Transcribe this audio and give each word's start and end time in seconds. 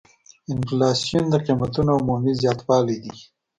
انفلاسیون 0.51 1.25
د 1.29 1.35
قیمتونو 1.45 1.91
عمومي 1.99 2.33
زیاتوالی 2.41 2.97
دی. 3.03 3.15